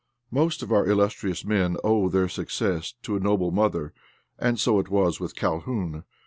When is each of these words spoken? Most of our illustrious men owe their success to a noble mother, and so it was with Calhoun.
Most 0.31 0.63
of 0.63 0.71
our 0.71 0.87
illustrious 0.87 1.45
men 1.45 1.77
owe 1.83 2.09
their 2.09 2.27
success 2.27 2.95
to 3.03 3.15
a 3.15 3.19
noble 3.19 3.51
mother, 3.51 3.93
and 4.39 4.59
so 4.59 4.79
it 4.79 4.89
was 4.89 5.19
with 5.19 5.35
Calhoun. 5.35 6.05